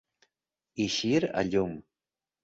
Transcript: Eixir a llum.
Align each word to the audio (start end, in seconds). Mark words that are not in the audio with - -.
Eixir 0.85 1.19
a 1.41 1.43
llum. 1.51 1.75